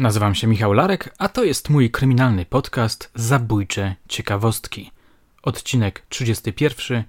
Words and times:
Nazywam 0.00 0.34
się 0.34 0.46
Michał 0.46 0.72
Larek, 0.72 1.14
a 1.18 1.28
to 1.28 1.44
jest 1.44 1.70
mój 1.70 1.90
kryminalny 1.90 2.46
podcast 2.46 3.10
Zabójcze 3.14 3.94
Ciekawostki. 4.08 4.90
Odcinek 5.42 6.02
31. 6.08 7.04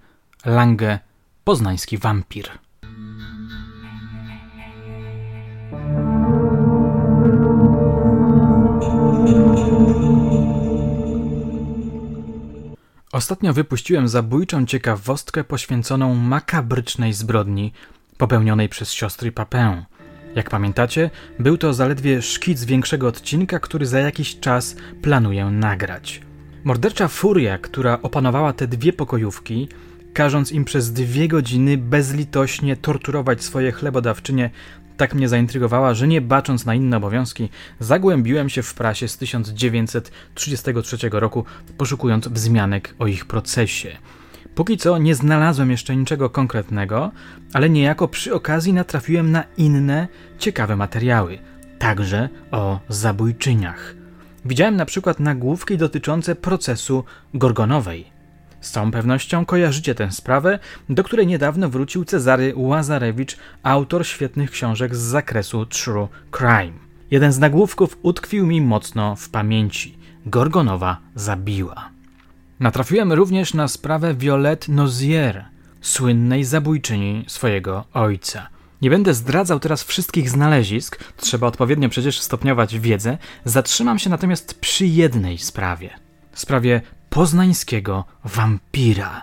Lange, 0.45 0.99
poznański 1.43 1.97
wampir. 1.97 2.49
Ostatnio 13.11 13.53
wypuściłem 13.53 14.07
zabójczą 14.07 14.65
ciekawostkę 14.65 15.43
poświęconą 15.43 16.15
makabrycznej 16.15 17.13
zbrodni 17.13 17.73
popełnionej 18.17 18.69
przez 18.69 18.93
siostry 18.93 19.31
Papin. 19.31 19.90
Jak 20.35 20.49
pamiętacie, 20.49 21.09
był 21.39 21.57
to 21.57 21.73
zaledwie 21.73 22.21
szkic 22.21 22.63
większego 22.63 23.07
odcinka, 23.07 23.59
który 23.59 23.85
za 23.85 23.99
jakiś 23.99 24.39
czas 24.39 24.75
planuję 25.01 25.45
nagrać. 25.45 26.21
Mordercza 26.63 27.07
furia, 27.07 27.57
która 27.57 27.99
opanowała 28.01 28.53
te 28.53 28.67
dwie 28.67 28.93
pokojówki, 28.93 29.67
każąc 30.13 30.51
im 30.51 30.65
przez 30.65 30.93
dwie 30.93 31.27
godziny 31.27 31.77
bezlitośnie 31.77 32.75
torturować 32.75 33.43
swoje 33.43 33.71
chlebodawczynie, 33.71 34.49
tak 34.97 35.13
mnie 35.13 35.29
zaintrygowała, 35.29 35.93
że 35.93 36.07
nie 36.07 36.21
bacząc 36.21 36.65
na 36.65 36.75
inne 36.75 36.97
obowiązki, 36.97 37.49
zagłębiłem 37.79 38.49
się 38.49 38.63
w 38.63 38.73
prasie 38.73 39.07
z 39.07 39.17
1933 39.17 40.97
roku, 41.11 41.45
poszukując 41.77 42.27
wzmianek 42.27 42.95
o 42.99 43.07
ich 43.07 43.25
procesie. 43.25 43.97
Póki 44.55 44.77
co 44.77 44.97
nie 44.97 45.15
znalazłem 45.15 45.71
jeszcze 45.71 45.95
niczego 45.95 46.29
konkretnego, 46.29 47.11
ale 47.53 47.69
niejako 47.69 48.07
przy 48.07 48.33
okazji 48.33 48.73
natrafiłem 48.73 49.31
na 49.31 49.43
inne, 49.57 50.07
ciekawe 50.37 50.75
materiały, 50.75 51.39
także 51.79 52.29
o 52.51 52.79
zabójczyniach. 52.89 53.95
Widziałem 54.45 54.75
na 54.75 54.85
przykład 54.85 55.19
nagłówki 55.19 55.77
dotyczące 55.77 56.35
procesu 56.35 57.03
Gorgonowej. 57.33 58.11
Z 58.61 58.71
całą 58.71 58.91
pewnością 58.91 59.45
kojarzycie 59.45 59.95
tę 59.95 60.11
sprawę, 60.11 60.59
do 60.89 61.03
której 61.03 61.27
niedawno 61.27 61.69
wrócił 61.69 62.05
Cezary 62.05 62.53
Łazarewicz, 62.55 63.37
autor 63.63 64.07
świetnych 64.07 64.51
książek 64.51 64.95
z 64.95 64.99
zakresu 64.99 65.65
True 65.65 66.07
Crime. 66.31 66.73
Jeden 67.11 67.31
z 67.31 67.39
nagłówków 67.39 67.97
utkwił 68.01 68.45
mi 68.45 68.61
mocno 68.61 69.15
w 69.15 69.29
pamięci. 69.29 69.97
Gorgonowa 70.25 70.97
zabiła. 71.15 71.89
Natrafiłem 72.61 73.13
również 73.13 73.53
na 73.53 73.67
sprawę 73.67 74.13
Violette 74.13 74.71
Nozier, 74.71 75.45
słynnej 75.81 76.43
zabójczyni 76.43 77.25
swojego 77.27 77.85
ojca. 77.93 78.47
Nie 78.81 78.89
będę 78.89 79.13
zdradzał 79.13 79.59
teraz 79.59 79.83
wszystkich 79.83 80.29
znalezisk, 80.29 81.03
trzeba 81.17 81.47
odpowiednio 81.47 81.89
przecież 81.89 82.19
stopniować 82.19 82.79
wiedzę, 82.79 83.17
zatrzymam 83.45 83.99
się 83.99 84.09
natomiast 84.09 84.59
przy 84.59 84.85
jednej 84.85 85.37
sprawie. 85.37 85.89
Sprawie 86.33 86.81
poznańskiego 87.09 88.05
wampira. 88.23 89.21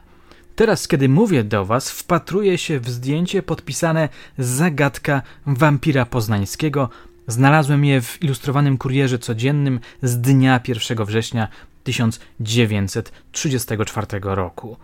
Teraz, 0.56 0.88
kiedy 0.88 1.08
mówię 1.08 1.44
do 1.44 1.64
Was, 1.64 1.90
wpatruję 1.90 2.58
się 2.58 2.80
w 2.80 2.90
zdjęcie 2.90 3.42
podpisane 3.42 4.08
Zagadka 4.38 5.22
wampira 5.46 6.06
poznańskiego. 6.06 6.90
Znalazłem 7.26 7.84
je 7.84 8.00
w 8.00 8.22
ilustrowanym 8.22 8.78
kurierze 8.78 9.18
codziennym 9.18 9.80
z 10.02 10.20
dnia 10.20 10.60
1 10.68 11.04
września 11.04 11.48
1934 11.88 14.06
roku. 14.22 14.76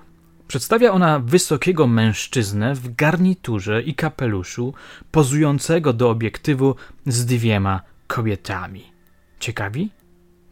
Przedstawia 0.49 0.93
ona 0.93 1.19
wysokiego 1.19 1.87
mężczyznę 1.87 2.75
w 2.75 2.95
garniturze 2.95 3.83
i 3.83 3.95
kapeluszu, 3.95 4.75
pozującego 5.11 5.93
do 5.93 6.11
obiektywu 6.11 6.75
z 7.07 7.27
dwiema 7.27 7.81
kobietami. 8.07 8.85
Ciekawi? 9.41 9.91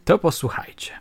To 0.04 0.18
posłuchajcie. 0.18 0.92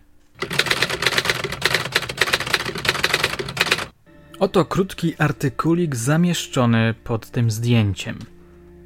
Oto 4.40 4.66
krótki 4.66 5.16
artykulik 5.18 5.96
zamieszczony 5.96 6.94
pod 7.04 7.32
tym 7.32 7.52
zdjęciem. 7.52 8.20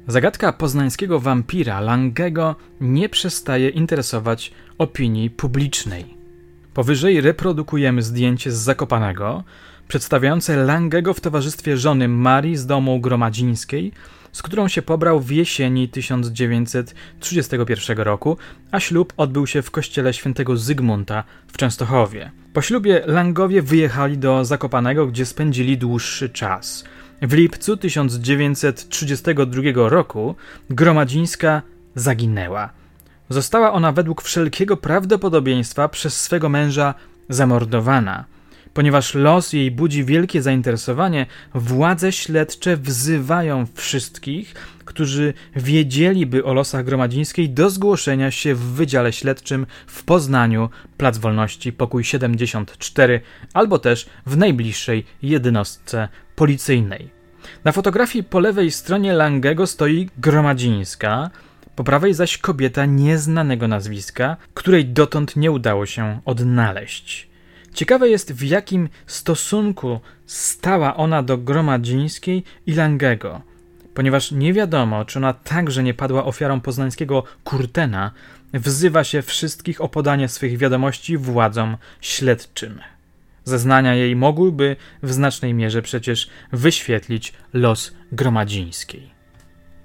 Zagadka 0.06 0.52
poznańskiego 0.52 1.20
wampira 1.20 1.80
Langego 1.80 2.56
nie 2.80 3.08
przestaje 3.08 3.68
interesować 3.68 4.52
opinii 4.78 5.30
publicznej. 5.30 6.16
Powyżej 6.76 7.20
reprodukujemy 7.20 8.02
zdjęcie 8.02 8.52
z 8.52 8.54
Zakopanego, 8.54 9.44
przedstawiające 9.88 10.56
Langego 10.56 11.14
w 11.14 11.20
towarzystwie 11.20 11.76
żony 11.76 12.08
Marii 12.08 12.56
z 12.56 12.66
domu 12.66 13.00
gromadzińskiej, 13.00 13.92
z 14.32 14.42
którą 14.42 14.68
się 14.68 14.82
pobrał 14.82 15.20
w 15.20 15.30
jesieni 15.30 15.88
1931 15.88 17.98
roku, 17.98 18.36
a 18.70 18.80
ślub 18.80 19.12
odbył 19.16 19.46
się 19.46 19.62
w 19.62 19.70
kościele 19.70 20.14
świętego 20.14 20.56
Zygmunta 20.56 21.24
w 21.46 21.56
Częstochowie. 21.56 22.30
Po 22.52 22.62
ślubie 22.62 23.02
Langowie 23.06 23.62
wyjechali 23.62 24.18
do 24.18 24.44
Zakopanego, 24.44 25.06
gdzie 25.06 25.26
spędzili 25.26 25.78
dłuższy 25.78 26.28
czas. 26.28 26.84
W 27.22 27.32
lipcu 27.32 27.76
1932 27.76 29.88
roku 29.88 30.34
Gromadzińska 30.70 31.62
zaginęła. 31.94 32.85
Została 33.28 33.72
ona 33.72 33.92
według 33.92 34.22
wszelkiego 34.22 34.76
prawdopodobieństwa 34.76 35.88
przez 35.88 36.20
swego 36.20 36.48
męża 36.48 36.94
zamordowana. 37.28 38.24
Ponieważ 38.74 39.14
los 39.14 39.52
jej 39.52 39.70
budzi 39.70 40.04
wielkie 40.04 40.42
zainteresowanie, 40.42 41.26
władze 41.54 42.12
śledcze 42.12 42.76
wzywają 42.76 43.66
wszystkich, 43.74 44.54
którzy 44.84 45.34
wiedzieliby 45.56 46.44
o 46.44 46.54
losach 46.54 46.84
gromadzińskiej, 46.84 47.50
do 47.50 47.70
zgłoszenia 47.70 48.30
się 48.30 48.54
w 48.54 48.60
Wydziale 48.60 49.12
Śledczym 49.12 49.66
w 49.86 50.04
Poznaniu, 50.04 50.70
Plac 50.96 51.18
Wolności, 51.18 51.72
pokój 51.72 52.04
74, 52.04 53.20
albo 53.54 53.78
też 53.78 54.06
w 54.26 54.36
najbliższej 54.36 55.04
jednostce 55.22 56.08
policyjnej. 56.36 57.10
Na 57.64 57.72
fotografii 57.72 58.24
po 58.24 58.40
lewej 58.40 58.70
stronie 58.70 59.12
Langego 59.12 59.66
stoi 59.66 60.10
gromadzińska, 60.18 61.30
po 61.76 61.84
prawej 61.84 62.14
zaś 62.14 62.38
kobieta 62.38 62.86
nieznanego 62.86 63.68
nazwiska, 63.68 64.36
której 64.54 64.84
dotąd 64.84 65.36
nie 65.36 65.50
udało 65.50 65.86
się 65.86 66.20
odnaleźć. 66.24 67.28
Ciekawe 67.74 68.08
jest, 68.08 68.32
w 68.32 68.42
jakim 68.42 68.88
stosunku 69.06 70.00
stała 70.26 70.96
ona 70.96 71.22
do 71.22 71.38
Gromadzińskiej 71.38 72.44
i 72.66 72.74
Langego, 72.74 73.42
ponieważ 73.94 74.32
nie 74.32 74.52
wiadomo, 74.52 75.04
czy 75.04 75.18
ona 75.18 75.32
także 75.32 75.82
nie 75.82 75.94
padła 75.94 76.24
ofiarą 76.24 76.60
poznańskiego 76.60 77.24
kurtena, 77.44 78.10
wzywa 78.54 79.04
się 79.04 79.22
wszystkich 79.22 79.80
o 79.80 79.88
podanie 79.88 80.28
swych 80.28 80.58
wiadomości 80.58 81.16
władzom 81.16 81.76
śledczym. 82.00 82.80
Zeznania 83.44 83.94
jej 83.94 84.16
mogłyby 84.16 84.76
w 85.02 85.12
znacznej 85.12 85.54
mierze 85.54 85.82
przecież 85.82 86.28
wyświetlić 86.52 87.32
los 87.52 87.92
Gromadzińskiej. 88.12 89.15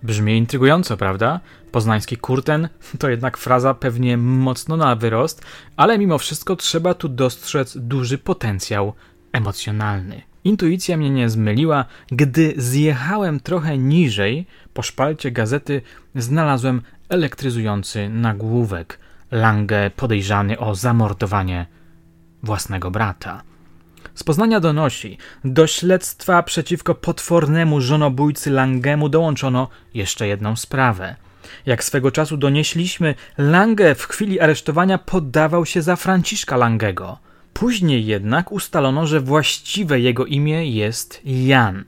Brzmi 0.04 0.38
intrygująco, 0.38 0.98
prawda? 0.98 1.40
Poznański 1.72 2.18
kurten 2.18 2.70
to 3.00 3.10
jednak 3.10 3.38
fraza 3.38 3.74
pewnie 3.74 4.18
mocno 4.18 4.78
na 4.78 4.96
wyrost, 4.96 5.46
ale 5.78 6.00
mimo 6.00 6.18
wszystko 6.18 6.56
trzeba 6.56 6.94
tu 6.94 7.10
dostrzec 7.10 7.78
duży 7.78 8.18
potencjał 8.18 8.94
emocjonalny. 9.32 10.22
Intuicja 10.44 10.98
mnie 10.98 11.10
nie 11.10 11.30
zmyliła, 11.30 11.86
gdy 12.12 12.54
zjechałem 12.58 13.40
trochę 13.40 13.78
niżej 13.78 14.46
po 14.74 14.82
szpalcie 14.82 15.32
gazety, 15.32 15.82
znalazłem 16.16 16.82
elektryzujący 17.10 18.10
nagłówek. 18.10 19.00
Lange 19.32 19.92
podejrzany 19.96 20.60
o 20.60 20.76
zamordowanie 20.76 21.66
własnego 22.44 22.92
brata. 22.92 23.44
Z 24.16 24.24
Poznania 24.24 24.60
donosi, 24.60 25.18
do 25.44 25.68
śledztwa 25.68 26.44
przeciwko 26.44 26.96
potwornemu 26.96 27.82
żonobójcy 27.82 28.52
Langemu 28.52 29.10
dołączono 29.10 29.68
jeszcze 29.94 30.28
jedną 30.28 30.56
sprawę. 30.56 31.16
Jak 31.66 31.84
swego 31.84 32.12
czasu 32.12 32.38
donieśliśmy, 32.38 33.16
Lange 33.38 33.96
w 33.96 34.04
chwili 34.08 34.40
aresztowania 34.40 34.98
poddawał 34.98 35.66
się 35.66 35.82
za 35.82 35.96
Franciszka 35.96 36.58
Langego. 36.58 37.18
Później 37.54 38.06
jednak 38.06 38.52
ustalono, 38.52 39.08
że 39.08 39.20
właściwe 39.20 40.00
jego 40.00 40.26
imię 40.26 40.72
jest 40.72 41.22
Jan. 41.26 41.86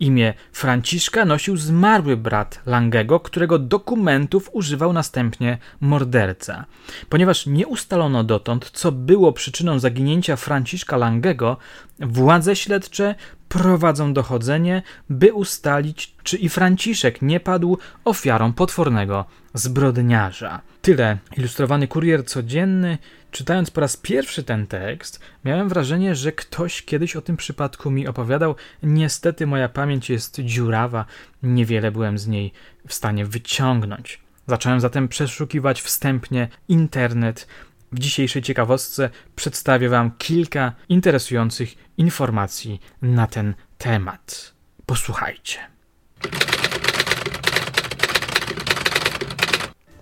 Imię 0.00 0.34
Franciszka 0.52 1.24
nosił 1.24 1.56
zmarły 1.56 2.16
brat 2.16 2.60
Langego, 2.66 3.20
którego 3.20 3.58
dokumentów 3.58 4.50
używał 4.52 4.92
następnie 4.92 5.58
morderca. 5.80 6.64
Ponieważ 7.08 7.46
nie 7.46 7.66
ustalono 7.66 8.24
dotąd, 8.24 8.70
co 8.70 8.92
było 8.92 9.32
przyczyną 9.32 9.78
zaginięcia 9.78 10.36
Franciszka 10.36 10.96
Langego, 10.96 11.56
władze 12.00 12.56
śledcze 12.56 13.14
prowadzą 13.48 14.12
dochodzenie, 14.12 14.82
by 15.10 15.32
ustalić, 15.32 16.14
czy 16.22 16.36
i 16.36 16.48
Franciszek 16.48 17.22
nie 17.22 17.40
padł 17.40 17.78
ofiarą 18.04 18.52
potwornego 18.52 19.24
zbrodniarza. 19.54 20.60
Tyle 20.82 21.18
ilustrowany 21.36 21.88
kurier 21.88 22.24
codzienny. 22.26 22.98
Czytając 23.30 23.70
po 23.70 23.80
raz 23.80 23.96
pierwszy 23.96 24.42
ten 24.42 24.66
tekst, 24.66 25.20
miałem 25.44 25.68
wrażenie, 25.68 26.14
że 26.14 26.32
ktoś 26.32 26.82
kiedyś 26.82 27.16
o 27.16 27.20
tym 27.20 27.36
przypadku 27.36 27.90
mi 27.90 28.08
opowiadał. 28.08 28.54
Niestety 28.82 29.46
moja 29.46 29.68
pamięć 29.68 30.10
jest 30.10 30.40
dziurawa, 30.40 31.04
niewiele 31.42 31.90
byłem 31.90 32.18
z 32.18 32.26
niej 32.26 32.52
w 32.86 32.94
stanie 32.94 33.26
wyciągnąć. 33.26 34.20
Zacząłem 34.46 34.80
zatem 34.80 35.08
przeszukiwać 35.08 35.82
wstępnie 35.82 36.48
internet. 36.68 37.46
W 37.92 37.98
dzisiejszej 37.98 38.42
ciekawostce 38.42 39.10
przedstawię 39.36 39.88
Wam 39.88 40.10
kilka 40.18 40.72
interesujących 40.88 41.74
informacji 41.98 42.80
na 43.02 43.26
ten 43.26 43.54
temat. 43.78 44.54
Posłuchajcie. 44.86 45.58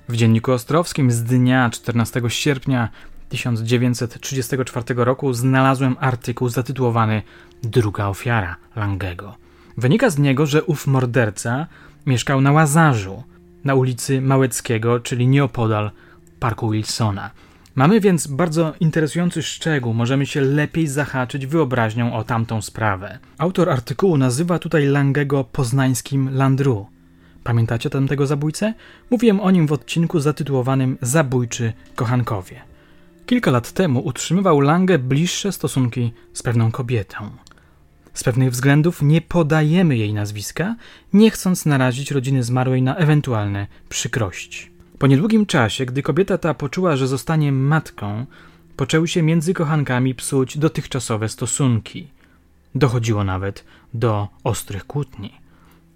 W 0.08 0.16
Dzienniku 0.16 0.52
Ostrowskim 0.52 1.10
z 1.10 1.24
dnia 1.24 1.70
14 1.70 2.22
sierpnia 2.28 2.88
1934 3.28 4.84
roku 4.96 5.32
znalazłem 5.32 5.96
artykuł 6.00 6.48
zatytułowany 6.48 7.22
Druga 7.62 8.06
ofiara 8.06 8.56
Langego. 8.76 9.36
Wynika 9.76 10.10
z 10.10 10.18
niego, 10.18 10.46
że 10.46 10.64
ów 10.64 10.86
morderca 10.86 11.66
mieszkał 12.06 12.40
na 12.40 12.52
Łazarzu, 12.52 13.22
na 13.64 13.74
ulicy 13.74 14.20
Małeckiego, 14.20 15.00
czyli 15.00 15.28
nieopodal 15.28 15.90
Parku 16.40 16.70
Wilsona. 16.70 17.30
Mamy 17.76 18.00
więc 18.00 18.26
bardzo 18.26 18.75
interesujący 18.81 19.43
szczegół, 19.43 19.94
możemy 19.94 20.26
się 20.26 20.40
lepiej 20.40 20.87
zahaczyć 20.87 21.46
wyobraźnią 21.46 22.14
o 22.14 22.25
tamtą 22.25 22.62
sprawę. 22.62 23.19
Autor 23.38 23.70
artykułu 23.70 24.19
nazywa 24.19 24.58
tutaj 24.58 24.87
Langego 24.87 25.44
poznańskim 25.44 26.34
Landru. 26.34 26.87
Pamiętacie 27.44 27.90
tamtego 27.90 28.26
zabójcę? 28.26 28.75
Mówiłem 29.11 29.40
o 29.40 29.50
nim 29.50 29.67
w 29.67 29.73
odcinku 29.73 30.20
zatytułowanym 30.20 30.99
Zabójczy 31.00 31.73
kochankowie. 31.94 32.61
Kilka 33.26 33.50
lat 33.50 33.73
temu 33.73 34.00
utrzymywał 34.00 34.61
Lange 34.61 34.99
bliższe 34.99 35.52
stosunki 35.52 36.12
z 36.32 36.43
pewną 36.43 36.70
kobietą. 36.70 37.31
Z 38.14 38.25
pewnych 38.25 38.50
względów 38.50 39.02
nie 39.02 39.20
podajemy 39.20 39.96
jej 39.96 40.12
nazwiska, 40.12 40.76
nie 41.12 41.31
chcąc 41.31 41.67
narazić 41.67 42.11
rodziny 42.11 42.43
zmarłej 42.43 42.82
na 42.82 42.96
ewentualne 42.96 43.67
przykrości. 43.88 44.75
Po 44.98 45.06
niedługim 45.06 45.46
czasie, 45.46 45.87
gdy 45.87 46.02
kobieta 46.02 46.38
ta 46.38 46.54
poczuła, 46.54 46.96
że 46.96 47.08
zostanie 47.08 47.52
matką, 47.52 48.26
poczęły 48.76 49.08
się 49.08 49.22
między 49.22 49.54
kochankami 49.54 50.14
psuć 50.14 50.58
dotychczasowe 50.58 51.28
stosunki. 51.28 52.08
Dochodziło 52.75 53.25
nawet 53.25 53.64
do 53.94 54.28
ostrych 54.44 54.87
kłótni. 54.87 55.40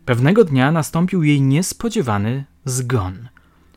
Pewnego 0.04 0.44
dnia 0.44 0.72
nastąpił 0.72 1.22
jej 1.22 1.42
niespodziewany 1.42 2.44
zgon. 2.64 3.28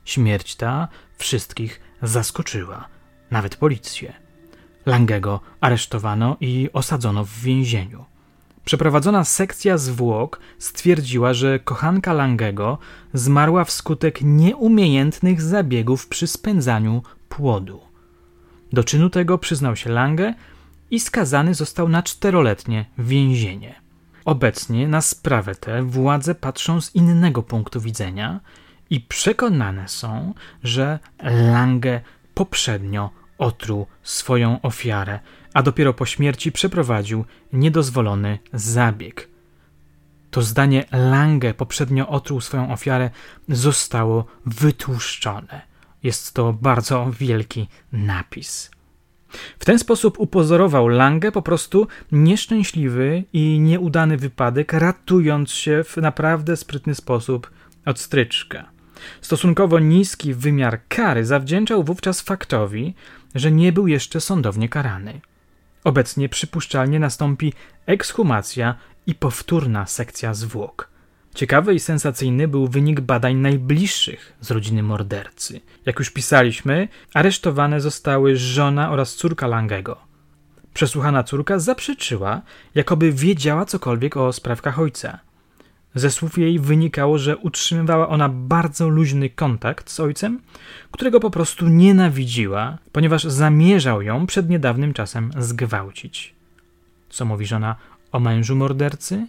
Śmierć 0.05 0.55
ta 0.55 0.87
wszystkich 1.17 1.81
zaskoczyła, 2.01 2.87
nawet 3.31 3.55
policję. 3.55 4.13
Langego 4.85 5.39
aresztowano 5.61 6.37
i 6.41 6.69
osadzono 6.73 7.25
w 7.25 7.29
więzieniu. 7.29 8.05
Przeprowadzona 8.65 9.23
sekcja 9.23 9.77
zwłok 9.77 10.39
stwierdziła, 10.59 11.33
że 11.33 11.59
kochanka 11.59 12.13
Langego 12.13 12.77
zmarła 13.13 13.65
wskutek 13.65 14.19
nieumiejętnych 14.21 15.41
zabiegów 15.41 16.07
przy 16.07 16.27
spędzaniu 16.27 17.03
płodu. 17.29 17.81
Do 18.73 18.83
czynu 18.83 19.09
tego 19.09 19.37
przyznał 19.37 19.75
się 19.75 19.89
Lange 19.89 20.33
i 20.91 20.99
skazany 20.99 21.53
został 21.53 21.89
na 21.89 22.03
czteroletnie 22.03 22.85
więzienie. 22.97 23.75
Obecnie 24.25 24.87
na 24.87 25.01
sprawę 25.01 25.55
tę 25.55 25.83
władze 25.83 26.35
patrzą 26.35 26.81
z 26.81 26.95
innego 26.95 27.43
punktu 27.43 27.81
widzenia 27.81 28.39
i 28.89 29.01
przekonane 29.01 29.87
są, 29.87 30.33
że 30.63 30.99
Lange 31.23 32.01
poprzednio 32.33 33.09
otruł 33.37 33.87
swoją 34.03 34.61
ofiarę, 34.61 35.19
a 35.53 35.63
dopiero 35.63 35.93
po 35.93 36.05
śmierci 36.05 36.51
przeprowadził 36.51 37.25
niedozwolony 37.53 38.39
zabieg. 38.53 39.29
To 40.31 40.41
zdanie 40.41 40.85
Lange 40.91 41.53
poprzednio 41.53 42.09
otruł 42.09 42.41
swoją 42.41 42.71
ofiarę 42.71 43.09
zostało 43.49 44.25
wytłuszczone. 44.45 45.61
Jest 46.03 46.33
to 46.33 46.53
bardzo 46.53 47.11
wielki 47.19 47.67
napis. 47.91 48.71
W 49.59 49.65
ten 49.65 49.79
sposób 49.79 50.19
upozorował 50.19 50.87
Lange 50.87 51.31
po 51.31 51.41
prostu 51.41 51.87
nieszczęśliwy 52.11 53.23
i 53.33 53.59
nieudany 53.59 54.17
wypadek, 54.17 54.73
ratując 54.73 55.51
się 55.51 55.83
w 55.83 55.97
naprawdę 55.97 56.57
sprytny 56.57 56.95
sposób 56.95 57.51
od 57.85 57.99
stryczka. 57.99 58.69
Stosunkowo 59.21 59.79
niski 59.79 60.33
wymiar 60.33 60.79
kary 60.87 61.25
zawdzięczał 61.25 61.83
wówczas 61.83 62.21
faktowi, 62.21 62.95
że 63.35 63.51
nie 63.51 63.71
był 63.71 63.87
jeszcze 63.87 64.21
sądownie 64.21 64.69
karany. 64.69 65.21
Obecnie 65.83 66.29
przypuszczalnie 66.29 66.99
nastąpi 66.99 67.53
ekshumacja 67.85 68.75
i 69.07 69.15
powtórna 69.15 69.85
sekcja 69.85 70.33
zwłok. 70.33 70.89
Ciekawy 71.35 71.73
i 71.73 71.79
sensacyjny 71.79 72.47
był 72.47 72.67
wynik 72.67 73.01
badań 73.01 73.35
najbliższych 73.35 74.33
z 74.41 74.51
rodziny 74.51 74.83
mordercy. 74.83 75.61
Jak 75.85 75.99
już 75.99 76.09
pisaliśmy, 76.09 76.87
aresztowane 77.13 77.81
zostały 77.81 78.35
żona 78.35 78.91
oraz 78.91 79.15
córka 79.15 79.47
Langego. 79.47 79.97
Przesłuchana 80.73 81.23
córka 81.23 81.59
zaprzeczyła, 81.59 82.41
jakoby 82.75 83.11
wiedziała 83.11 83.65
cokolwiek 83.65 84.17
o 84.17 84.33
sprawkach 84.33 84.79
ojca. 84.79 85.19
Ze 85.95 86.11
słów 86.11 86.37
jej 86.37 86.59
wynikało, 86.59 87.17
że 87.17 87.37
utrzymywała 87.37 88.09
ona 88.09 88.29
bardzo 88.29 88.89
luźny 88.89 89.29
kontakt 89.29 89.89
z 89.89 89.99
ojcem, 89.99 90.39
którego 90.91 91.19
po 91.19 91.29
prostu 91.31 91.67
nienawidziła, 91.67 92.77
ponieważ 92.91 93.23
zamierzał 93.23 94.01
ją 94.01 94.25
przed 94.25 94.49
niedawnym 94.49 94.93
czasem 94.93 95.31
zgwałcić. 95.37 96.33
Co 97.09 97.25
mówi 97.25 97.45
żona 97.45 97.75
o 98.11 98.19
mężu 98.19 98.55
mordercy? 98.55 99.27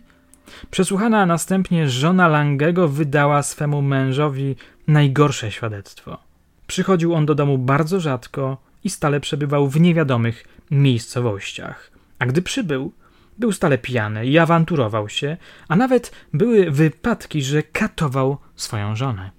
Przesłuchana 0.70 1.26
następnie 1.26 1.88
żona 1.88 2.28
Langego 2.28 2.88
wydała 2.88 3.42
swemu 3.42 3.82
mężowi 3.82 4.56
najgorsze 4.86 5.50
świadectwo. 5.50 6.18
Przychodził 6.66 7.14
on 7.14 7.26
do 7.26 7.34
domu 7.34 7.58
bardzo 7.58 8.00
rzadko 8.00 8.56
i 8.84 8.90
stale 8.90 9.20
przebywał 9.20 9.68
w 9.68 9.80
niewiadomych 9.80 10.44
miejscowościach. 10.70 11.90
A 12.18 12.26
gdy 12.26 12.42
przybył, 12.42 12.92
był 13.38 13.52
stale 13.52 13.78
pijany 13.78 14.26
i 14.26 14.38
awanturował 14.38 15.08
się, 15.08 15.36
a 15.68 15.76
nawet 15.76 16.12
były 16.32 16.70
wypadki, 16.70 17.42
że 17.42 17.62
katował 17.62 18.38
swoją 18.56 18.96
żonę. 18.96 19.30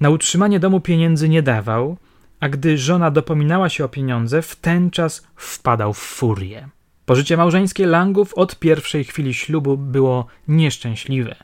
Na 0.00 0.10
utrzymanie 0.10 0.60
domu 0.60 0.80
pieniędzy 0.80 1.28
nie 1.28 1.42
dawał, 1.42 1.96
a 2.40 2.48
gdy 2.48 2.78
żona 2.78 3.10
dopominała 3.10 3.68
się 3.68 3.84
o 3.84 3.88
pieniądze, 3.88 4.42
w 4.42 4.56
ten 4.56 4.90
czas 4.90 5.26
wpadał 5.36 5.92
w 5.92 5.98
furię. 5.98 6.68
Pożycie 7.06 7.36
małżeńskie 7.36 7.86
Langów 7.86 8.34
od 8.34 8.58
pierwszej 8.58 9.04
chwili 9.04 9.34
ślubu 9.34 9.76
było 9.76 10.26
nieszczęśliwe. 10.48 11.36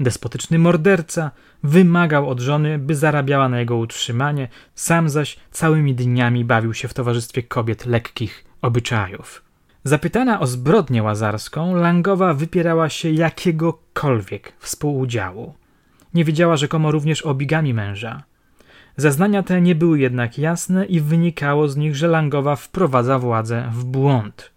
Despotyczny 0.00 0.58
morderca 0.58 1.30
wymagał 1.62 2.30
od 2.30 2.40
żony, 2.40 2.78
by 2.78 2.94
zarabiała 2.94 3.48
na 3.48 3.60
jego 3.60 3.76
utrzymanie, 3.76 4.48
sam 4.74 5.08
zaś 5.08 5.36
całymi 5.50 5.94
dniami 5.94 6.44
bawił 6.44 6.74
się 6.74 6.88
w 6.88 6.94
towarzystwie 6.94 7.42
kobiet 7.42 7.86
lekkich 7.86 8.44
obyczajów. 8.62 9.43
Zapytana 9.86 10.40
o 10.40 10.46
zbrodnię 10.46 11.02
łazarską, 11.02 11.74
Langowa 11.74 12.34
wypierała 12.34 12.88
się 12.88 13.10
jakiegokolwiek 13.10 14.52
współudziału. 14.58 15.54
Nie 16.14 16.24
wiedziała 16.24 16.56
rzekomo 16.56 16.90
również 16.90 17.22
o 17.22 17.34
bigami 17.34 17.74
męża. 17.74 18.22
Zeznania 18.96 19.42
te 19.42 19.60
nie 19.60 19.74
były 19.74 19.98
jednak 19.98 20.38
jasne 20.38 20.84
i 20.84 21.00
wynikało 21.00 21.68
z 21.68 21.76
nich, 21.76 21.96
że 21.96 22.08
Langowa 22.08 22.56
wprowadza 22.56 23.18
władzę 23.18 23.68
w 23.72 23.84
błąd. 23.84 24.50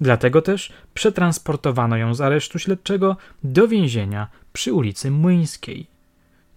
Dlatego 0.00 0.42
też 0.42 0.72
przetransportowano 0.94 1.96
ją 1.96 2.14
z 2.14 2.20
aresztu 2.20 2.58
śledczego 2.58 3.16
do 3.44 3.68
więzienia 3.68 4.28
przy 4.52 4.72
ulicy 4.72 5.10
Młyńskiej. 5.10 5.86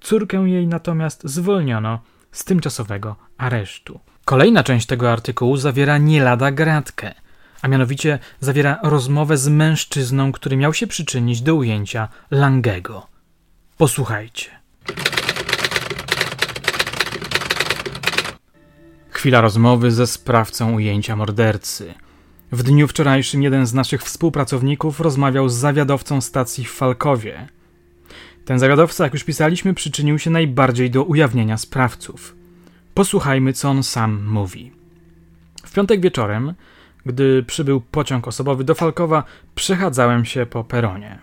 Córkę 0.02 0.38
jej 0.38 0.68
natomiast 0.68 1.22
zwolniono 1.24 2.00
z 2.32 2.46
tymczasowego 2.46 3.16
aresztu. 3.38 4.00
Kolejna 4.26 4.64
część 4.64 4.86
tego 4.86 5.12
artykułu 5.12 5.58
zawiera 5.58 5.98
nie 5.98 6.24
lada 6.24 6.52
gratkę– 6.52 7.14
a 7.68 7.70
mianowicie 7.70 8.20
zawiera 8.40 8.80
rozmowę 8.84 9.38
z 9.38 9.48
mężczyzną, 9.48 10.32
który 10.32 10.58
miał 10.58 10.74
się 10.74 10.88
przyczynić 10.88 11.42
do 11.42 11.56
ujęcia 11.56 12.08
Langego. 12.32 13.08
Posłuchajcie. 13.78 14.50
Chwila 19.10 19.42
rozmowy 19.42 19.92
ze 19.92 20.08
sprawcą 20.08 20.74
ujęcia 20.74 21.16
mordercy. 21.16 21.94
W 22.52 22.64
dniu 22.64 22.88
wczorajszym 22.88 23.44
jeden 23.44 23.66
z 23.66 23.74
naszych 23.74 24.04
współpracowników 24.04 25.00
rozmawiał 25.00 25.50
z 25.50 25.56
zawiadowcą 25.56 26.22
stacji 26.22 26.66
w 26.66 26.72
Falkowie. 26.72 27.48
Ten 28.46 28.60
zawiadowca, 28.60 29.04
jak 29.04 29.14
już 29.14 29.24
pisaliśmy, 29.24 29.74
przyczynił 29.74 30.20
się 30.20 30.30
najbardziej 30.30 30.92
do 30.92 31.04
ujawnienia 31.04 31.58
sprawców. 31.58 32.36
Posłuchajmy, 32.94 33.54
co 33.54 33.70
on 33.70 33.84
sam 33.84 34.26
mówi. 34.26 34.72
W 35.66 35.74
piątek 35.74 36.02
wieczorem 36.02 36.54
gdy 37.08 37.44
przybył 37.44 37.82
pociąg 37.82 38.28
osobowy 38.28 38.64
do 38.64 38.76
Falkowa, 38.76 39.24
przechadzałem 39.56 40.26
się 40.26 40.46
po 40.46 40.64
peronie. 40.64 41.20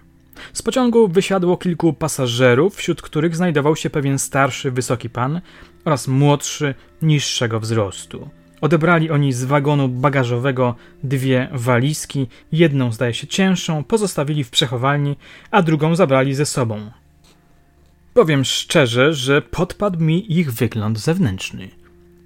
Z 0.53 0.63
pociągu 0.63 1.09
wysiadło 1.09 1.57
kilku 1.57 1.93
pasażerów, 1.93 2.77
wśród 2.77 3.03
których 3.03 3.37
znajdował 3.37 3.77
się 3.77 3.91
pewien 3.91 4.19
starszy, 4.19 4.71
wysoki 4.71 5.11
pan 5.11 5.41
oraz 5.85 6.09
młodszy, 6.09 6.75
niższego 7.03 7.61
wzrostu. 7.61 8.29
Odebrali 8.61 9.11
oni 9.11 9.33
z 9.33 9.45
wagonu 9.45 9.89
bagażowego 9.89 10.75
dwie 11.03 11.49
walizki, 11.53 12.27
jedną 12.53 12.93
zdaje 12.93 13.15
się 13.15 13.27
cięższą, 13.27 13.85
pozostawili 13.85 14.45
w 14.45 14.51
przechowalni, 14.51 15.17
a 15.51 15.63
drugą 15.63 15.97
zabrali 15.97 16.35
ze 16.35 16.47
sobą. 16.47 16.91
Powiem 18.15 18.45
szczerze, 18.45 19.15
że 19.15 19.43
podpadł 19.43 20.01
mi 20.01 20.39
ich 20.39 20.53
wygląd 20.53 20.99
zewnętrzny. 20.99 21.69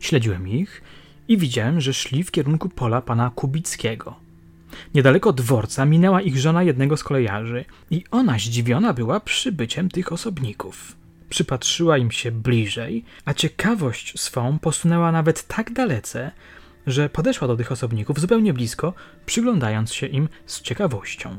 Śledziłem 0.00 0.48
ich 0.48 0.82
i 1.28 1.36
widziałem, 1.36 1.80
że 1.80 1.94
szli 1.94 2.24
w 2.24 2.30
kierunku 2.30 2.68
pola 2.68 3.02
pana 3.02 3.30
Kubickiego. 3.34 4.16
Niedaleko 4.94 5.32
dworca 5.32 5.84
minęła 5.84 6.22
ich 6.22 6.38
żona 6.38 6.62
jednego 6.62 6.96
z 6.96 7.04
kolejarzy 7.04 7.64
i 7.90 8.04
ona 8.10 8.38
zdziwiona 8.38 8.92
była 8.92 9.20
przybyciem 9.20 9.88
tych 9.88 10.12
osobników. 10.12 10.96
Przypatrzyła 11.28 11.98
im 11.98 12.10
się 12.10 12.32
bliżej, 12.32 13.04
a 13.24 13.34
ciekawość 13.34 14.20
swą 14.20 14.58
posunęła 14.58 15.12
nawet 15.12 15.46
tak 15.46 15.72
dalece, 15.72 16.30
że 16.86 17.08
podeszła 17.08 17.48
do 17.48 17.56
tych 17.56 17.72
osobników 17.72 18.20
zupełnie 18.20 18.52
blisko, 18.52 18.94
przyglądając 19.26 19.94
się 19.94 20.06
im 20.06 20.28
z 20.46 20.62
ciekawością. 20.62 21.36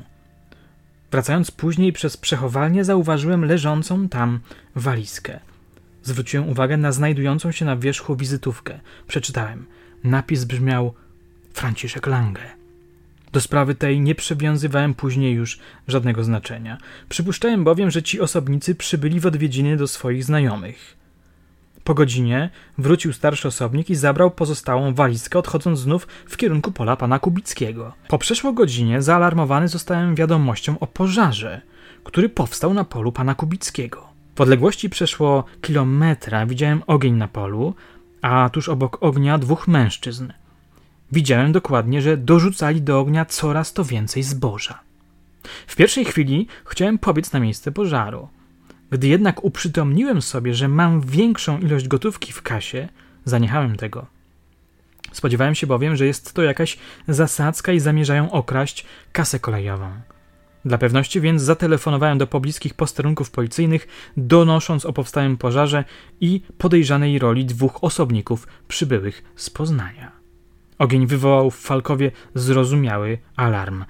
Wracając 1.12 1.52
później 1.52 1.94
przez 1.94 2.18
przechowalnię, 2.18 2.84
zauważyłem 2.84 3.46
leżącą 3.46 4.10
tam 4.10 4.40
walizkę. 4.76 5.40
Zwróciłem 6.10 6.50
uwagę 6.50 6.78
na 6.78 6.92
znajdującą 6.92 7.52
się 7.52 7.66
na 7.66 7.78
wierzchu 7.78 8.16
wizytówkę. 8.16 8.80
Przeczytałem. 9.08 9.66
Napis 10.04 10.44
brzmiał 10.44 10.94
Franciszek 11.54 12.08
Lange. 12.08 12.42
Do 13.32 13.42
sprawy 13.42 13.76
tej 13.76 14.02
nie 14.02 14.16
przywiązywałem 14.16 14.94
później 14.94 15.34
już 15.34 15.60
żadnego 15.88 16.24
znaczenia. 16.24 16.78
Przypuszczałem 17.10 17.64
bowiem, 17.64 17.92
że 17.92 18.04
ci 18.04 18.22
osobnicy 18.22 18.76
przybyli 18.76 19.20
w 19.20 19.26
odwiedziny 19.26 19.78
do 19.78 19.88
swoich 19.88 20.24
znajomych. 20.24 20.98
Po 21.84 21.94
godzinie 21.94 22.50
wrócił 22.78 23.14
starszy 23.14 23.48
osobnik 23.48 23.90
i 23.90 23.96
zabrał 23.96 24.32
pozostałą 24.32 24.94
walizkę, 24.94 25.40
odchodząc 25.40 25.80
znów 25.80 26.08
w 26.28 26.38
kierunku 26.38 26.72
pola 26.72 26.96
pana 26.96 27.20
Kubickiego. 27.20 27.94
Po 28.08 28.18
przeszło 28.18 28.54
godzinie 28.54 29.02
zaalarmowany 29.02 29.68
zostałem 29.68 30.16
wiadomością 30.16 30.80
o 30.80 30.88
pożarze, 30.88 31.62
który 32.04 32.30
powstał 32.30 32.74
na 32.74 32.84
polu 32.84 33.12
pana 33.12 33.36
Kubickiego. 33.36 34.09
W 34.40 34.42
odległości 34.42 34.90
przeszło 34.90 35.44
kilometra 35.62 36.46
widziałem 36.46 36.84
ogień 36.88 37.14
na 37.14 37.28
polu, 37.28 37.74
a 38.22 38.50
tuż 38.50 38.70
obok 38.70 38.98
ognia 39.04 39.38
dwóch 39.38 39.68
mężczyzn. 39.68 40.32
Widziałem 41.12 41.52
dokładnie, 41.52 42.02
że 42.02 42.18
dorzucali 42.18 42.82
do 42.82 43.00
ognia 43.00 43.26
coraz 43.26 43.74
to 43.74 43.84
więcej 43.84 44.24
zboża. 44.24 44.80
W 45.68 45.76
pierwszej 45.76 46.06
chwili 46.06 46.48
chciałem 46.66 46.98
pobiec 46.98 47.34
na 47.34 47.40
miejsce 47.40 47.72
pożaru. 47.72 48.28
Gdy 48.92 49.08
jednak 49.08 49.44
uprzytomniłem 49.44 50.22
sobie, 50.22 50.54
że 50.54 50.68
mam 50.68 51.02
większą 51.02 51.60
ilość 51.60 51.88
gotówki 51.88 52.34
w 52.34 52.42
kasie, 52.42 52.90
zaniechałem 53.26 53.76
tego. 53.76 54.06
Spodziewałem 55.12 55.56
się 55.56 55.68
bowiem, 55.68 55.96
że 55.96 56.06
jest 56.06 56.34
to 56.34 56.44
jakaś 56.44 56.78
zasadzka 57.08 57.72
i 57.72 57.80
zamierzają 57.80 58.32
okraść 58.32 58.86
kasę 59.12 59.40
kolejową. 59.40 59.92
Dla 60.66 60.78
pewności 60.78 61.22
więc 61.22 61.42
zatelefonowałem 61.42 62.18
do 62.18 62.28
pobliskich 62.28 62.74
posterunków 62.74 63.32
policyjnych, 63.32 63.88
donosząc 64.18 64.86
o 64.86 64.94
powstałym 64.94 65.38
pożarze 65.38 65.84
i 66.22 66.42
podejrzanej 66.58 67.20
roli 67.20 67.46
dwóch 67.46 67.84
osobników 67.84 68.48
przybyłych 68.68 69.24
z 69.36 69.50
Poznania. 69.50 70.12
Ogień 70.80 71.08
wywołał 71.08 71.52
w 71.52 71.60
Falkowie 71.60 72.12
zrozumiały 72.36 73.18
alarm. 73.36 73.86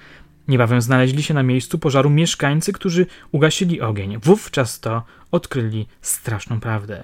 Niebawem 0.47 0.81
znaleźli 0.81 1.23
się 1.23 1.33
na 1.33 1.43
miejscu 1.43 1.79
pożaru 1.79 2.09
mieszkańcy, 2.09 2.73
którzy 2.73 3.05
ugasili 3.31 3.81
ogień. 3.81 4.17
Wówczas 4.17 4.79
to 4.79 5.03
odkryli 5.31 5.87
straszną 6.01 6.59
prawdę. 6.59 7.03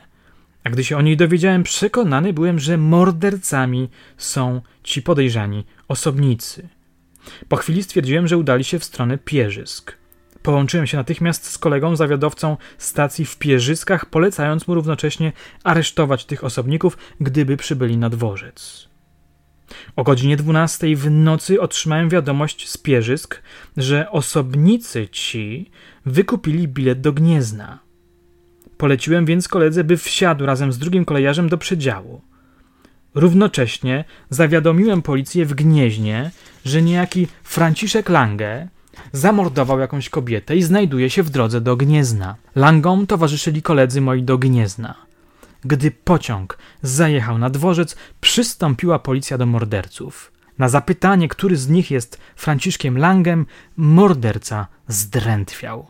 A 0.64 0.70
gdy 0.70 0.84
się 0.84 0.98
o 0.98 1.02
niej 1.02 1.18
dowiedziałem, 1.18 1.64
przekonany 1.64 2.34
byłem, 2.34 2.60
że 2.60 2.78
mordercami 2.78 3.90
są 4.18 4.62
ci 4.84 5.02
podejrzani 5.02 5.66
osobnicy. 5.88 6.68
Po 7.50 7.56
chwili 7.56 7.84
stwierdziłem, 7.84 8.28
że 8.28 8.38
udali 8.38 8.64
się 8.64 8.80
w 8.80 8.84
stronę 8.84 9.18
Pierzysk. 9.18 9.98
Połączyłem 10.44 10.88
się 10.88 10.98
natychmiast 10.98 11.46
z 11.52 11.58
kolegą 11.58 11.96
zawiadowcą 11.96 12.58
stacji 12.78 13.26
w 13.26 13.38
Pierzyskach, 13.38 14.06
polecając 14.06 14.68
mu 14.68 14.76
równocześnie 14.76 15.34
aresztować 15.64 16.26
tych 16.26 16.44
osobników, 16.44 16.98
gdyby 17.22 17.58
przybyli 17.58 17.98
na 17.98 18.10
dworzec. 18.10 18.88
O 19.96 20.04
godzinie 20.04 20.38
12 20.38 20.96
w 20.96 21.12
nocy 21.12 21.62
otrzymałem 21.62 22.10
wiadomość 22.10 22.70
z 22.70 22.78
Pierzysk, 22.78 23.42
że 23.78 24.12
osobnicy 24.12 25.08
ci 25.08 25.72
wykupili 26.06 26.68
bilet 26.68 27.02
do 27.02 27.14
Gniezna. 27.14 27.80
Poleciłem 28.78 29.26
więc 29.26 29.48
koledze, 29.48 29.84
by 29.84 29.98
wsiadł 29.98 30.46
razem 30.46 30.74
z 30.74 30.78
drugim 30.78 31.06
kolejarzem 31.06 31.50
do 31.50 31.58
przedziału. 31.58 32.22
Równocześnie 33.16 34.04
zawiadomiłem 34.30 35.02
policję 35.02 35.46
w 35.46 35.54
Gnieźnie, 35.54 36.32
że 36.66 36.82
niejaki 36.82 37.28
Franciszek 37.44 38.10
Lange 38.10 38.68
zamordował 39.12 39.80
jakąś 39.80 40.10
kobietę 40.10 40.56
i 40.56 40.64
znajduje 40.64 41.10
się 41.10 41.24
w 41.24 41.30
drodze 41.30 41.62
do 41.62 41.78
Gniezna. 41.78 42.36
Langom 42.56 43.08
towarzyszyli 43.08 43.62
koledzy 43.62 44.02
moi 44.02 44.24
do 44.24 44.38
Gniezna. 44.38 44.96
Gdy 45.66 45.92
pociąg 45.92 46.58
zajechał 46.82 47.38
na 47.38 47.50
dworzec, 47.50 47.96
przystąpiła 48.22 49.00
policja 49.00 49.38
do 49.38 49.46
morderców. 49.46 50.32
Na 50.58 50.70
zapytanie, 50.70 51.28
który 51.28 51.58
z 51.58 51.70
nich 51.70 51.92
jest 51.92 52.20
Franciszkiem 52.36 52.98
Langem, 52.98 53.46
morderca 53.78 54.68
zdrętwiał. 54.88 55.88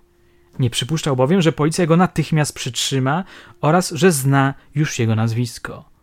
Nie 0.60 0.70
przypuszczał 0.70 1.16
bowiem, 1.16 1.42
że 1.42 1.52
policja 1.52 1.86
go 1.86 1.98
natychmiast 1.98 2.56
przytrzyma 2.56 3.24
oraz 3.62 3.92
że 3.92 4.12
zna 4.12 4.54
już 4.76 5.00
jego 5.00 5.16
nazwisko. 5.16 5.95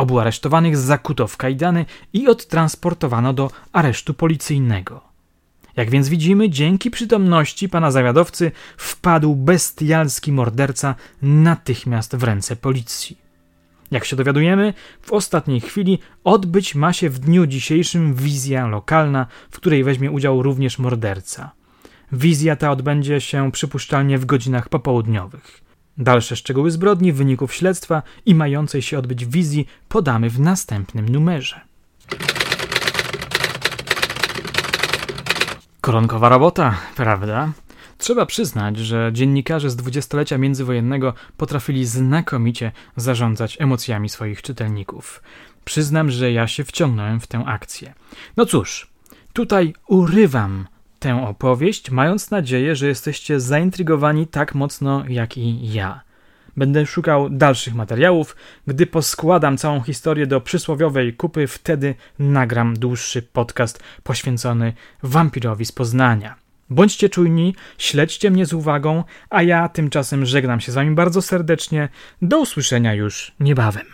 Obu 0.00 0.18
aresztowanych 0.18 0.76
zakuto 0.76 1.26
w 1.26 1.36
kajdany 1.36 1.86
i 2.12 2.28
odtransportowano 2.28 3.32
do 3.32 3.50
aresztu 3.72 4.14
policyjnego. 4.14 5.00
Jak 5.76 5.90
więc 5.90 6.08
widzimy, 6.08 6.50
dzięki 6.50 6.90
przytomności 6.90 7.68
pana 7.68 7.90
zawiadowcy 7.90 8.52
wpadł 8.76 9.34
bestialski 9.34 10.32
morderca 10.32 10.94
natychmiast 11.22 12.16
w 12.16 12.22
ręce 12.22 12.56
policji. 12.56 13.18
Jak 13.90 14.04
się 14.04 14.16
dowiadujemy, 14.16 14.74
w 15.02 15.12
ostatniej 15.12 15.60
chwili 15.60 15.98
odbyć 16.24 16.74
ma 16.74 16.92
się 16.92 17.10
w 17.10 17.18
dniu 17.18 17.46
dzisiejszym 17.46 18.14
wizja 18.14 18.66
lokalna, 18.66 19.26
w 19.50 19.56
której 19.56 19.84
weźmie 19.84 20.10
udział 20.10 20.42
również 20.42 20.78
morderca. 20.78 21.50
Wizja 22.12 22.56
ta 22.56 22.70
odbędzie 22.70 23.20
się 23.20 23.52
przypuszczalnie 23.52 24.18
w 24.18 24.26
godzinach 24.26 24.68
popołudniowych. 24.68 25.69
Dalsze 26.00 26.36
szczegóły 26.36 26.70
zbrodni, 26.70 27.12
wyników 27.12 27.54
śledztwa 27.54 28.02
i 28.26 28.34
mającej 28.34 28.82
się 28.82 28.98
odbyć 28.98 29.26
wizji 29.26 29.66
podamy 29.88 30.30
w 30.30 30.40
następnym 30.40 31.08
numerze. 31.08 31.60
Koronkowa 35.80 36.28
robota, 36.28 36.78
prawda? 36.96 37.52
Trzeba 37.98 38.26
przyznać, 38.26 38.78
że 38.78 39.10
dziennikarze 39.12 39.70
z 39.70 39.76
dwudziestolecia 39.76 40.38
międzywojennego 40.38 41.14
potrafili 41.36 41.86
znakomicie 41.86 42.72
zarządzać 42.96 43.56
emocjami 43.60 44.08
swoich 44.08 44.42
czytelników. 44.42 45.22
Przyznam, 45.64 46.10
że 46.10 46.32
ja 46.32 46.46
się 46.46 46.64
wciągnąłem 46.64 47.20
w 47.20 47.26
tę 47.26 47.44
akcję. 47.46 47.94
No 48.36 48.46
cóż, 48.46 48.90
tutaj 49.32 49.74
urywam 49.88 50.66
tę 51.00 51.26
opowieść, 51.26 51.90
mając 51.90 52.30
nadzieję, 52.30 52.76
że 52.76 52.86
jesteście 52.86 53.40
zaintrygowani 53.40 54.26
tak 54.26 54.54
mocno 54.54 55.04
jak 55.08 55.36
i 55.36 55.72
ja. 55.72 56.00
Będę 56.56 56.86
szukał 56.86 57.30
dalszych 57.30 57.74
materiałów. 57.74 58.36
Gdy 58.66 58.86
poskładam 58.86 59.56
całą 59.56 59.80
historię 59.80 60.26
do 60.26 60.40
przysłowiowej 60.40 61.14
kupy, 61.14 61.46
wtedy 61.46 61.94
nagram 62.18 62.74
dłuższy 62.78 63.22
podcast 63.22 63.82
poświęcony 64.02 64.72
wampirowi 65.02 65.64
z 65.64 65.72
Poznania. 65.72 66.34
Bądźcie 66.70 67.08
czujni, 67.08 67.54
śledźcie 67.78 68.30
mnie 68.30 68.46
z 68.46 68.52
uwagą, 68.52 69.04
a 69.30 69.42
ja 69.42 69.68
tymczasem 69.68 70.26
żegnam 70.26 70.60
się 70.60 70.72
z 70.72 70.74
wami 70.74 70.90
bardzo 70.90 71.22
serdecznie. 71.22 71.88
Do 72.22 72.40
usłyszenia 72.40 72.94
już 72.94 73.32
niebawem. 73.40 73.86